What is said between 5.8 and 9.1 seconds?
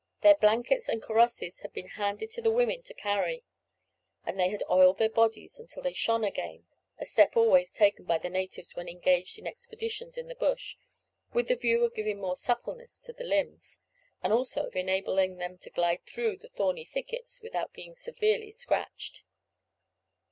they shone again, a step always taken by the natives when